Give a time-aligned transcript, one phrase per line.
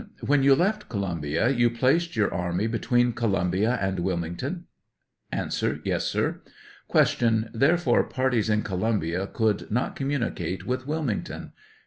[0.25, 4.65] When you left Columbia, you placed your army between Columbia and Wilmington?
[5.31, 5.51] A.
[5.83, 6.41] Yes, sir.
[6.91, 7.45] Q.
[7.53, 11.51] Therefore parties in Columbia could not commu nicate with Wilmington